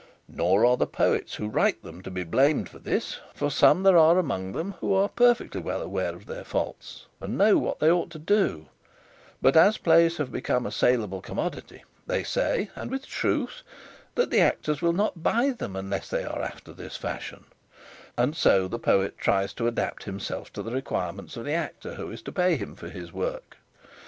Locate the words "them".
1.83-2.01, 4.53-4.71, 15.51-15.75